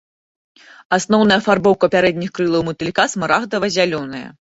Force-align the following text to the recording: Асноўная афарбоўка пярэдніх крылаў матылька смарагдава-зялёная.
Асноўная 0.97 1.35
афарбоўка 1.41 1.89
пярэдніх 1.95 2.31
крылаў 2.39 2.65
матылька 2.71 3.05
смарагдава-зялёная. 3.13 4.25